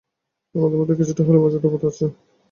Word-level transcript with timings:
আমাদের 0.55 0.79
মধ্যে 0.79 0.99
কিছুটা 0.99 1.21
হলেও 1.23 1.43
মর্যাদাবোধ 1.43 1.81
আছে। 1.89 2.05